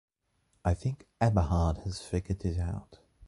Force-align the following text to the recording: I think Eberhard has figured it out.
I 0.65 0.73
think 0.73 1.05
Eberhard 1.21 1.77
has 1.83 2.01
figured 2.01 2.43
it 2.43 2.57
out. 2.59 2.97